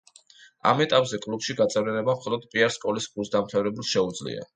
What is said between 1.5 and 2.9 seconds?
გაწევრიანება მხოლოდ პიარ